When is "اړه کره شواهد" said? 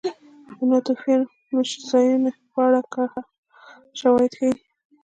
2.67-4.31